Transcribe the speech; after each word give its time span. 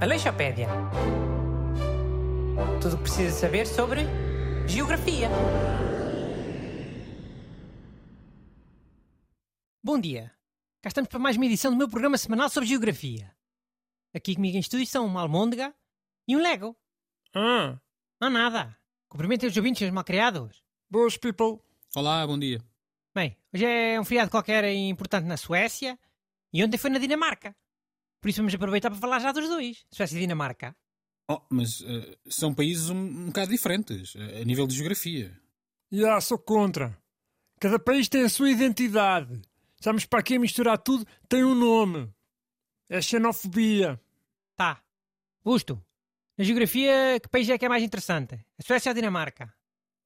Aleixopédia. 0.00 0.68
Tudo 2.80 2.94
o 2.94 2.96
que 2.98 3.02
precisa 3.04 3.30
saber 3.36 3.66
sobre 3.66 4.02
geografia. 4.66 5.28
Bom 9.82 9.98
dia. 10.00 10.32
Cá 10.82 10.88
estamos 10.88 11.08
para 11.08 11.18
mais 11.18 11.36
uma 11.36 11.46
edição 11.46 11.70
do 11.70 11.76
meu 11.76 11.88
programa 11.88 12.18
semanal 12.18 12.48
sobre 12.48 12.68
geografia. 12.68 13.34
Aqui 14.14 14.34
comigo 14.34 14.56
em 14.56 14.60
estúdio 14.60 14.84
estão 14.84 15.06
uma 15.06 15.20
almôndega 15.20 15.74
e 16.28 16.36
um 16.36 16.40
Lego. 16.40 16.76
Ah, 17.34 17.78
Não 18.20 18.30
nada. 18.30 18.76
Cumprimentem 19.08 19.48
os 19.48 19.56
ouvintes, 19.56 19.86
os 19.86 19.92
malcriados. 19.92 20.62
boas 20.90 21.16
people. 21.16 21.58
Olá, 21.94 22.26
bom 22.26 22.38
dia. 22.38 22.60
Bem, 23.14 23.36
hoje 23.52 23.64
é 23.64 24.00
um 24.00 24.04
feriado 24.04 24.30
qualquer 24.30 24.64
importante 24.74 25.24
na 25.26 25.36
Suécia 25.36 25.98
e 26.56 26.64
ontem 26.64 26.78
foi 26.78 26.88
na 26.88 26.98
Dinamarca. 26.98 27.54
Por 28.18 28.30
isso 28.30 28.38
vamos 28.38 28.54
aproveitar 28.54 28.88
para 28.90 28.98
falar 28.98 29.18
já 29.18 29.30
dos 29.30 29.46
dois, 29.46 29.84
Suécia 29.92 30.16
e 30.16 30.20
Dinamarca. 30.20 30.74
Oh, 31.28 31.40
mas 31.50 31.82
eh, 31.82 32.16
são 32.30 32.54
países 32.54 32.88
um, 32.88 32.96
um 32.96 33.26
bocado 33.26 33.50
diferentes, 33.50 34.14
eh, 34.16 34.40
a 34.40 34.44
nível 34.44 34.66
de 34.66 34.74
geografia. 34.74 35.38
Já, 35.92 36.18
sou 36.20 36.38
contra. 36.38 36.96
Cada 37.60 37.78
país 37.78 38.08
tem 38.08 38.22
a 38.22 38.28
sua 38.30 38.48
identidade. 38.48 39.42
Estamos 39.78 40.06
para 40.06 40.20
aqui 40.20 40.36
a 40.36 40.40
misturar 40.40 40.78
tudo, 40.78 41.06
tem 41.28 41.44
um 41.44 41.54
nome. 41.54 42.10
É 42.88 43.02
xenofobia. 43.02 44.00
Tá. 44.56 44.82
Busto, 45.44 45.84
na 46.38 46.44
geografia, 46.44 47.20
que 47.20 47.28
país 47.28 47.50
é 47.50 47.58
que 47.58 47.66
é 47.66 47.68
mais 47.68 47.82
interessante? 47.82 48.34
A 48.58 48.62
Suécia 48.62 48.88
ou 48.88 48.92
a 48.92 48.94
Dinamarca? 48.94 49.52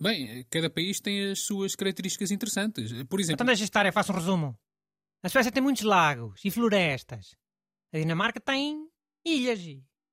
Bem, 0.00 0.30
eh, 0.30 0.44
cada 0.48 0.70
país 0.70 0.98
tem 0.98 1.30
as 1.30 1.40
suas 1.40 1.76
características 1.76 2.30
interessantes. 2.30 2.90
Por 3.04 3.20
exemplo, 3.20 3.34
Então 3.34 3.46
deixa 3.46 3.64
estar, 3.64 3.84
eu 3.84 3.92
faço 3.92 4.12
um 4.12 4.14
resumo. 4.16 4.58
A 5.22 5.28
Suécia 5.28 5.50
tem 5.50 5.62
muitos 5.62 5.82
lagos 5.82 6.40
e 6.44 6.50
florestas. 6.50 7.36
A 7.92 7.98
Dinamarca 7.98 8.40
tem 8.40 8.88
ilhas 9.24 9.60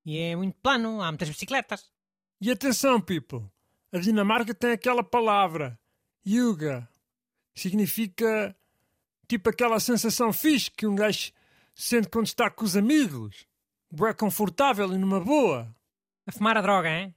e, 0.06 0.17
é 0.17 0.36
muito 0.36 0.58
plano, 0.58 1.02
há 1.02 1.11
muitas 1.11 1.30
bicicletas. 1.30 1.92
E 2.42 2.50
atenção, 2.52 3.00
people. 3.00 3.50
A 3.92 4.00
Dinamarca 4.00 4.53
tem 4.53 4.72
aquela 4.72 5.03
palavra, 5.03 5.80
yuga. 6.26 6.89
Significa 7.53 8.56
tipo 9.28 9.50
aquela 9.50 9.80
sensação 9.80 10.33
fixe 10.33 10.70
que 10.72 10.86
um 10.86 10.95
gajo 10.95 11.31
sente 11.73 12.09
quando 12.09 12.28
está 12.28 12.50
com 12.50 12.66
os 12.66 12.76
amigos. 12.76 13.48
É 14.08 14.14
confortável 14.14 14.92
e 14.94 14.98
numa 14.98 15.20
boa. 15.20 15.73
A 16.28 16.31
fumar 16.31 16.58
a 16.58 16.61
droga, 16.61 16.89
hein? 16.89 17.16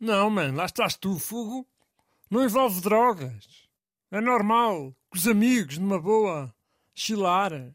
Não, 0.00 0.28
mano, 0.30 0.56
lá 0.56 0.64
estás 0.64 0.96
tu, 0.96 1.18
fogo. 1.18 1.68
Não 2.30 2.42
envolve 2.42 2.80
drogas. 2.80 3.68
É 4.10 4.20
normal. 4.20 4.96
Com 5.10 5.18
os 5.18 5.28
amigos, 5.28 5.78
numa 5.78 6.00
boa. 6.00 6.52
Chilar. 6.94 7.74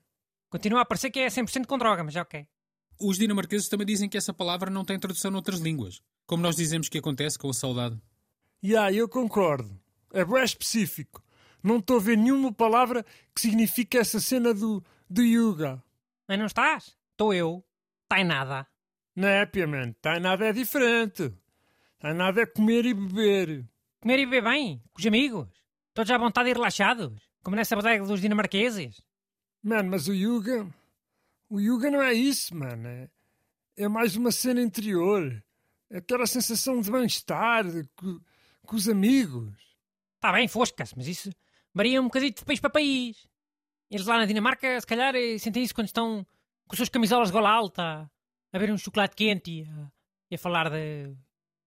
Continua 0.50 0.82
a 0.82 0.86
parecer 0.86 1.12
que 1.12 1.20
é 1.20 1.28
100% 1.28 1.66
com 1.66 1.78
droga, 1.78 2.04
mas 2.04 2.16
é 2.16 2.22
ok. 2.22 2.48
os 3.00 3.18
dinamarqueses 3.18 3.68
também 3.68 3.86
dizem 3.86 4.10
que 4.10 4.18
essa 4.18 4.34
palavra 4.34 4.70
não 4.70 4.86
tem 4.86 5.00
tradução 5.00 5.30
noutras 5.32 5.60
línguas. 5.60 6.02
Como 6.26 6.44
nós 6.44 6.56
dizemos 6.56 6.90
que 6.90 6.98
acontece 6.98 7.38
com 7.38 7.50
a 7.50 7.54
saudade. 7.54 8.00
E 8.62 8.76
aí, 8.76 8.98
eu 8.98 9.08
concordo. 9.08 9.80
É 10.14 10.26
bem 10.26 10.44
específico. 10.44 11.24
Não 11.64 11.78
estou 11.78 11.98
a 11.98 12.02
ver 12.02 12.18
nenhuma 12.18 12.52
palavra 12.52 13.06
que 13.34 13.42
signifique 13.42 13.98
essa 13.98 14.20
cena 14.20 14.54
do, 14.54 14.84
do 15.10 15.22
yoga. 15.22 15.82
Mas 16.28 16.40
não 16.40 16.46
estás? 16.46 16.98
Estou 17.12 17.34
eu. 17.34 17.64
Está 18.04 18.20
em 18.22 18.26
nada. 18.26 18.68
Népia, 19.16 19.68
man. 19.68 19.94
Tá 20.02 20.20
nada 20.20 20.46
é 20.46 20.54
diferente. 20.54 21.34
Tá 22.00 22.14
nada 22.14 22.42
é 22.42 22.46
comer 22.46 22.86
e 22.86 22.94
beber. 22.94 23.66
Comer 24.00 24.20
e 24.20 24.26
beber 24.26 24.44
bem, 24.44 24.82
com 24.94 25.00
os 25.00 25.06
amigos. 25.06 25.48
Todos 25.94 26.12
à 26.12 26.18
vontade 26.18 26.50
e 26.50 26.54
relaxados. 26.54 27.14
Como 27.44 27.56
nessa 27.56 27.76
bodega 27.76 28.06
dos 28.06 28.22
dinamarqueses. 28.22 29.02
Mano, 29.68 29.92
mas 29.92 30.08
o 30.08 30.14
yoga... 30.14 30.66
O 31.50 31.60
yoga 31.60 31.92
não 31.92 32.02
é 32.02 32.14
isso, 32.14 32.56
mano. 32.56 32.88
É, 32.88 33.10
é 33.76 33.88
mais 33.90 34.16
uma 34.16 34.32
cena 34.32 34.62
interior. 34.62 35.44
É 35.90 35.98
aquela 35.98 36.26
sensação 36.26 36.80
de 36.80 36.90
bem-estar 36.90 37.66
com, 37.98 38.18
com 38.66 38.76
os 38.78 38.88
amigos. 38.88 39.54
Está 40.16 40.32
bem, 40.32 40.48
foscas, 40.48 40.94
mas 40.94 41.06
isso 41.06 41.30
varia 41.74 42.02
um 42.02 42.06
bocadinho 42.06 42.34
de 42.34 42.46
país 42.46 42.62
para 42.62 42.70
país. 42.70 43.28
Eles 43.92 44.06
lá 44.06 44.18
na 44.18 44.26
Dinamarca, 44.26 44.80
se 44.80 44.88
calhar, 44.88 45.14
eh, 45.18 45.38
sentem 45.38 45.64
isso 45.64 45.76
quando 45.76 45.88
estão 45.88 46.26
com 46.66 46.74
as 46.74 46.78
suas 46.78 46.88
camisolas 46.88 47.28
de 47.28 47.34
gola 47.34 47.50
alta, 47.50 48.10
a 48.54 48.58
ver 48.58 48.72
um 48.72 48.78
chocolate 48.78 49.18
quente 49.18 49.52
e 49.52 49.64
a, 49.64 49.92
e 50.32 50.36
a 50.36 50.40
falar 50.40 50.70
de, 50.70 51.14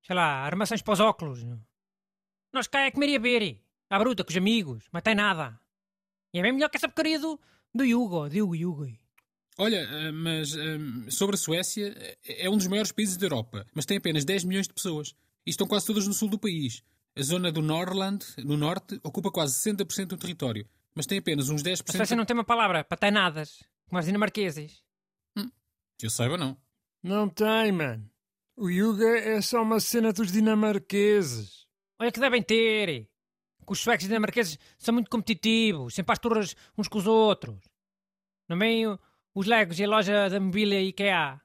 sei 0.07 0.17
lá, 0.17 0.43
armações 0.47 0.81
para 0.81 0.95
os 0.95 1.01
óculos. 1.01 1.45
Nós 2.51 2.67
cá 2.67 2.81
é 2.81 2.91
comer 2.91 3.11
e 3.11 3.17
a 3.17 3.19
beber, 3.19 3.61
à 3.91 3.99
bruta, 3.99 4.25
com 4.25 4.31
os 4.31 4.37
amigos, 4.39 4.89
mas 4.91 5.03
tem 5.03 5.15
nada. 5.15 5.61
E 6.33 6.39
é 6.39 6.43
bem 6.43 6.53
melhor 6.53 6.71
que 6.71 6.79
essa 6.79 6.89
porcaria 6.89 7.19
do, 7.19 7.39
do 7.75 7.85
Yugo, 7.85 8.29
do 8.29 8.37
Yugo 8.37 8.55
Yugo. 8.55 8.87
Olha, 9.59 9.77
eh, 9.77 10.11
mas 10.11 10.57
eh, 10.57 10.79
sobre 11.11 11.35
a 11.35 11.39
Suécia, 11.39 12.17
é 12.27 12.49
um 12.49 12.57
dos 12.57 12.67
maiores 12.67 12.93
países 12.93 13.17
da 13.17 13.27
Europa, 13.27 13.67
mas 13.75 13.85
tem 13.85 13.99
apenas 13.99 14.25
10 14.25 14.45
milhões 14.45 14.67
de 14.67 14.75
pessoas. 14.75 15.15
E 15.47 15.51
estão 15.51 15.67
quase 15.67 15.87
todas 15.87 16.07
no 16.07 16.15
sul 16.15 16.29
do 16.29 16.39
país. 16.39 16.83
A 17.17 17.23
zona 17.23 17.51
do 17.51 17.61
Norrland, 17.61 18.25
no 18.39 18.57
norte, 18.57 19.01
ocupa 19.03 19.31
quase 19.31 19.55
60% 19.55 20.07
do 20.07 20.17
território, 20.17 20.67
mas 20.95 21.07
tem 21.07 21.19
apenas 21.19 21.49
uns 21.49 21.63
10%. 21.63 21.89
A 21.89 21.93
Suécia 21.93 22.17
não 22.17 22.25
tem 22.25 22.35
uma 22.35 22.45
palavra 22.45 22.85
para 22.85 22.97
tem 22.97 23.11
nadas, 23.11 23.63
como 23.89 23.99
os 23.99 24.07
dinamarqueses. 24.07 24.83
Que 25.99 26.07
eu 26.07 26.11
saiba, 26.11 26.39
não. 26.39 26.57
Não 27.03 27.29
tem, 27.29 27.73
mano. 27.73 28.11
O 28.57 28.71
yoga 28.71 29.19
é 29.19 29.41
só 29.43 29.63
uma 29.63 29.81
cena 29.81 30.13
dos 30.13 30.33
dinamarqueses. 30.33 31.67
Olha 31.99 32.11
que 32.11 32.21
devem 32.21 32.43
ter. 32.43 33.07
Que 33.71 33.73
os 33.73 33.79
suecos 33.79 34.05
e 34.05 34.09
dinamarqueses 34.09 34.59
são 34.77 34.93
muito 34.93 35.09
competitivos, 35.09 35.95
sempre 35.95 36.13
às 36.13 36.19
turras 36.19 36.57
uns 36.77 36.89
com 36.89 36.99
os 36.99 37.07
outros. 37.07 37.57
Não 38.49 38.59
vem 38.59 38.85
os 39.33 39.47
Legos 39.47 39.79
e 39.79 39.85
a 39.85 39.89
loja 39.89 40.29
da 40.29 40.41
mobília 40.41 40.83
IKEA. 40.83 41.41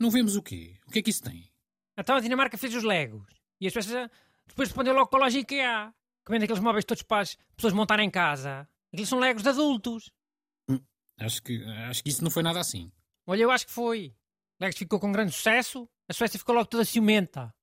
Não 0.00 0.10
vemos 0.10 0.36
o 0.36 0.42
quê? 0.42 0.80
O 0.86 0.90
que 0.90 1.00
é 1.00 1.02
que 1.02 1.10
isso 1.10 1.22
tem? 1.22 1.52
Então 1.94 2.16
a 2.16 2.20
Dinamarca 2.20 2.56
fez 2.56 2.74
os 2.74 2.82
Legos. 2.82 3.26
E 3.60 3.66
as 3.66 3.74
pessoas 3.74 4.10
depois 4.46 4.70
respondeu 4.70 4.94
logo 4.94 5.08
com 5.08 5.16
a 5.16 5.20
loja 5.20 5.38
IKEA. 5.38 5.94
Que 6.24 6.32
vende 6.32 6.44
aqueles 6.44 6.62
móveis 6.62 6.86
todos 6.86 7.02
para 7.02 7.20
as 7.20 7.36
pessoas 7.54 7.74
montarem 7.74 8.08
em 8.08 8.10
casa. 8.10 8.66
Aqueles 8.90 9.10
são 9.10 9.18
Legos 9.18 9.42
de 9.42 9.50
adultos. 9.50 10.10
Acho 11.18 11.42
que, 11.42 11.62
acho 11.62 12.02
que 12.02 12.08
isso 12.08 12.24
não 12.24 12.30
foi 12.30 12.42
nada 12.42 12.58
assim. 12.58 12.90
Olha, 13.26 13.42
eu 13.42 13.50
acho 13.50 13.66
que 13.66 13.72
foi. 13.72 14.16
Legos 14.58 14.78
ficou 14.78 14.98
com 14.98 15.12
grande 15.12 15.32
sucesso. 15.32 15.86
A 16.08 16.14
Suécia 16.14 16.38
ficou 16.38 16.54
logo 16.54 16.68
toda 16.68 16.86
ciumenta. 16.86 17.54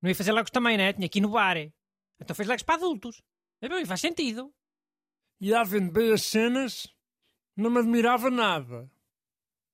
Não 0.00 0.08
ia 0.08 0.14
fazer 0.14 0.32
Legos 0.32 0.50
também, 0.50 0.78
né? 0.78 0.94
Tinha 0.94 1.08
que 1.10 1.18
inovar. 1.18 1.58
Então 1.58 2.34
fez 2.34 2.48
Legos 2.48 2.62
para 2.62 2.76
adultos. 2.76 3.22
É 3.60 3.68
bem, 3.68 3.84
faz 3.84 4.00
sentido. 4.00 4.52
E 5.40 5.54
a 5.54 5.62
vendo 5.64 5.90
bem 5.92 6.12
as 6.12 6.22
cenas, 6.22 6.86
não 7.56 7.70
me 7.70 7.78
admirava 7.78 8.30
nada. 8.30 8.90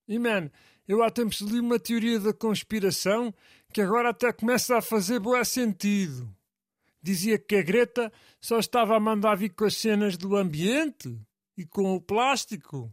E, 0.08 0.18
man, 0.18 0.50
eu 0.86 1.02
há 1.02 1.10
tempos 1.10 1.40
li 1.40 1.58
uma 1.60 1.78
teoria 1.78 2.20
da 2.20 2.32
conspiração 2.32 3.34
que 3.72 3.80
agora 3.80 4.10
até 4.10 4.32
começa 4.32 4.78
a 4.78 4.82
fazer 4.82 5.18
bué 5.20 5.42
sentido. 5.44 6.34
Dizia 7.02 7.38
que 7.38 7.56
a 7.56 7.62
Greta 7.62 8.12
só 8.40 8.58
estava 8.58 8.96
a 8.96 9.00
mandar 9.00 9.36
vir 9.36 9.50
com 9.50 9.64
as 9.64 9.76
cenas 9.76 10.16
do 10.16 10.36
ambiente 10.36 11.20
e 11.56 11.64
com 11.64 11.94
o 11.94 12.00
plástico 12.00 12.92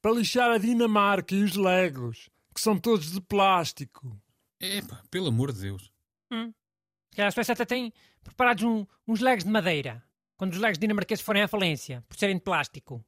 para 0.00 0.12
lixar 0.12 0.50
a 0.50 0.58
Dinamarca 0.58 1.34
e 1.34 1.42
os 1.44 1.54
Legos, 1.56 2.28
que 2.54 2.60
são 2.60 2.78
todos 2.78 3.12
de 3.12 3.20
plástico. 3.20 4.20
Epá, 4.60 5.02
pelo 5.10 5.28
amor 5.28 5.52
de 5.52 5.60
Deus. 5.62 5.92
Se 6.32 7.16
calhar 7.16 7.28
a 7.28 7.30
Suécia 7.30 7.52
até 7.52 7.64
tem 7.64 7.92
preparados 8.22 8.64
um- 8.64 8.86
uns 9.06 9.20
Legos 9.20 9.44
de 9.44 9.50
madeira. 9.50 10.04
Quando 10.42 10.54
os 10.54 10.58
Legos 10.58 10.76
dinamarqueses 10.76 11.24
forem 11.24 11.40
à 11.40 11.46
falência, 11.46 12.04
por 12.08 12.16
serem 12.16 12.34
de 12.34 12.42
plástico. 12.42 13.06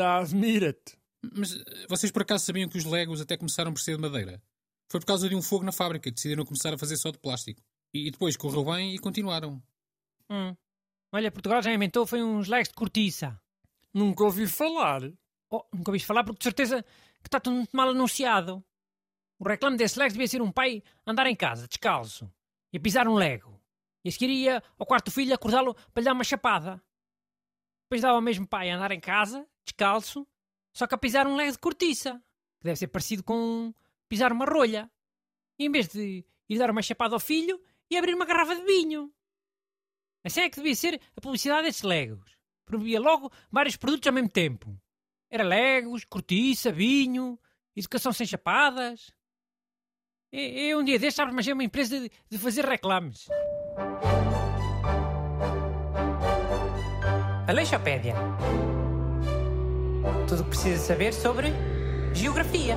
Ah, 0.00 0.18
admira-te. 0.18 0.98
Mas 1.32 1.54
eh, 1.54 1.86
vocês 1.88 2.10
por 2.10 2.22
acaso 2.22 2.44
sabiam 2.44 2.68
que 2.68 2.76
os 2.76 2.84
Legos 2.84 3.20
até 3.20 3.36
começaram 3.36 3.72
por 3.72 3.78
ser 3.78 3.94
de 3.94 4.02
madeira? 4.02 4.42
Foi 4.90 4.98
por 4.98 5.06
causa 5.06 5.28
de 5.28 5.36
um 5.36 5.40
fogo 5.40 5.64
na 5.64 5.70
fábrica 5.70 6.10
que 6.10 6.16
decidiram 6.16 6.44
começar 6.44 6.74
a 6.74 6.76
fazer 6.76 6.96
só 6.96 7.12
de 7.12 7.20
plástico. 7.20 7.62
E, 7.94 8.08
e 8.08 8.10
depois 8.10 8.36
correu 8.36 8.64
bem 8.64 8.96
e 8.96 8.98
continuaram. 8.98 9.62
Hum. 10.28 10.56
Olha, 11.12 11.30
Portugal 11.30 11.62
já 11.62 11.72
inventou 11.72 12.04
foi 12.04 12.20
uns 12.20 12.48
Legos 12.48 12.70
de 12.70 12.74
cortiça. 12.74 13.40
Nunca 13.94 14.24
ouvi 14.24 14.48
falar. 14.48 15.02
Oh, 15.48 15.64
nunca 15.72 15.92
ouviste 15.92 16.08
falar 16.08 16.24
porque 16.24 16.38
de 16.38 16.44
certeza 16.44 16.82
que 17.22 17.28
está 17.28 17.38
tudo 17.38 17.54
muito 17.54 17.76
mal 17.76 17.90
anunciado. 17.90 18.60
O 19.38 19.46
reclame 19.46 19.76
desse 19.76 20.00
Legos 20.00 20.14
devia 20.14 20.26
ser 20.26 20.42
um 20.42 20.50
pai 20.50 20.82
andar 21.06 21.28
em 21.28 21.36
casa, 21.36 21.68
descalço, 21.68 22.28
e 22.72 22.76
a 22.76 22.80
pisar 22.80 23.06
um 23.06 23.14
Lego. 23.14 23.55
E 24.06 24.08
a 24.08 24.12
seguir 24.12 24.30
ia 24.30 24.62
ao 24.78 24.86
quarto 24.86 25.10
filho 25.10 25.34
acordá-lo 25.34 25.74
para 25.74 26.00
lhe 26.00 26.04
dar 26.04 26.12
uma 26.12 26.22
chapada. 26.22 26.80
Depois 27.86 28.00
dava 28.00 28.14
ao 28.14 28.22
mesmo 28.22 28.46
pai 28.46 28.70
a 28.70 28.76
andar 28.76 28.92
em 28.92 29.00
casa, 29.00 29.44
descalço, 29.64 30.24
só 30.72 30.86
que 30.86 30.94
a 30.94 30.98
pisar 30.98 31.26
um 31.26 31.34
Lego 31.34 31.50
de 31.50 31.58
cortiça, 31.58 32.12
que 32.60 32.64
deve 32.64 32.76
ser 32.76 32.86
parecido 32.86 33.24
com 33.24 33.74
pisar 34.08 34.30
uma 34.30 34.44
rolha. 34.44 34.88
E 35.58 35.66
em 35.66 35.72
vez 35.72 35.88
de 35.88 36.24
ir 36.48 36.56
dar 36.56 36.70
uma 36.70 36.82
chapada 36.82 37.16
ao 37.16 37.20
filho, 37.20 37.60
ia 37.90 37.98
abrir 37.98 38.14
uma 38.14 38.24
garrafa 38.24 38.54
de 38.54 38.62
vinho. 38.62 39.12
Assim 40.22 40.42
é 40.42 40.50
que 40.50 40.56
devia 40.56 40.76
ser 40.76 41.00
a 41.16 41.20
publicidade 41.20 41.64
destes 41.64 41.82
Legos. 41.82 42.38
Promovia 42.64 43.00
logo 43.00 43.32
vários 43.50 43.76
produtos 43.76 44.06
ao 44.06 44.12
mesmo 44.12 44.28
tempo. 44.28 44.80
Era 45.28 45.42
Legos, 45.42 46.04
cortiça, 46.04 46.70
vinho, 46.70 47.36
educação 47.74 48.12
sem 48.12 48.24
chapadas. 48.24 49.12
E, 50.32 50.68
e 50.68 50.74
um 50.74 50.82
dia 50.82 50.98
destes 50.98 51.18
abro 51.20 51.34
mas 51.34 51.46
é 51.46 51.52
uma 51.52 51.64
empresa 51.64 52.00
de, 52.00 52.10
de 52.30 52.38
fazer 52.38 52.64
reclames. 52.64 53.28
Aleixopédia. 57.46 58.14
Tudo 60.28 60.40
o 60.40 60.44
que 60.44 60.50
precisa 60.50 60.78
saber 60.78 61.12
sobre 61.14 61.52
geografia. 62.12 62.76